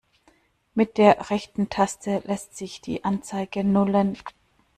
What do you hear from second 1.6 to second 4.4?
Taste lässt sich die Anzeige nullen.